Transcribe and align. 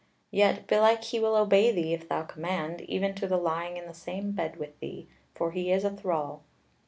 Yet 0.31 0.65
belike 0.65 1.03
he 1.03 1.19
will 1.19 1.35
obey 1.35 1.71
thee 1.71 1.93
if 1.93 2.09
thou 2.09 2.23
command, 2.23 2.81
even 2.89 3.13
to 3.13 3.27
the 3.27 3.37
lying 3.37 3.77
in 3.77 3.85
the 3.85 3.93
same 3.93 4.31
bed 4.31 4.57
with 4.57 4.79
thee; 4.79 5.07
for 5.35 5.51
he 5.51 5.71
is 5.71 5.83
a 5.83 5.91
thrall." 5.91 6.41